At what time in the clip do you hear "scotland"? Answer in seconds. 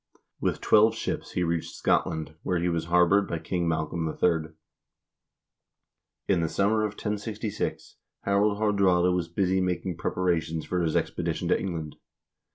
1.75-2.33